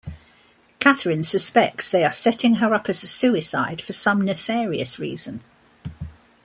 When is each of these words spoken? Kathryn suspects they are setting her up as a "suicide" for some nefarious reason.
Kathryn 0.79 1.23
suspects 1.23 1.87
they 1.87 2.03
are 2.03 2.11
setting 2.11 2.55
her 2.55 2.73
up 2.73 2.89
as 2.89 3.03
a 3.03 3.07
"suicide" 3.07 3.83
for 3.83 3.93
some 3.93 4.21
nefarious 4.25 4.97
reason. 4.97 5.43